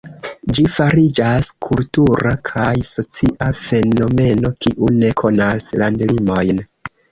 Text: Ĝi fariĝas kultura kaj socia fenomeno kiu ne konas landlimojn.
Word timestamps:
Ĝi 0.57 0.63
fariĝas 0.75 1.49
kultura 1.65 2.31
kaj 2.51 2.71
socia 2.89 3.51
fenomeno 3.61 4.53
kiu 4.67 4.93
ne 4.99 5.15
konas 5.25 5.71
landlimojn. 5.85 6.67